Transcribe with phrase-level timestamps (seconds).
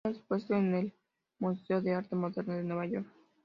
[0.03, 0.93] Se han expuesto en el
[1.37, 3.07] Museo de Arte Moderno de Nueva York.